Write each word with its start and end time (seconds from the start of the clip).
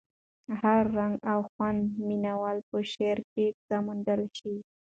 هر 0.61 0.81
رنګ 0.97 1.15
او 1.31 1.39
خوند 1.51 1.81
مینه 2.07 2.33
وال 2.41 2.57
په 2.69 2.77
شعر 2.91 3.19
کې 3.33 3.45
څه 3.65 3.75
موندلی 3.85 4.27
شي. 4.37 4.55